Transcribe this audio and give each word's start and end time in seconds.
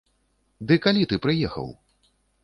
Ды 0.69 0.77
калі 0.85 1.03
ты 1.11 1.19
прыехаў? 1.25 1.69